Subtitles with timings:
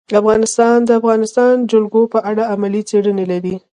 [0.21, 3.55] افغانستان د د افغانستان جلکو په اړه علمي څېړنې لري.